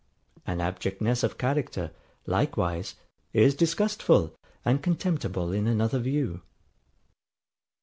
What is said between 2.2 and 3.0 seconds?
likewise,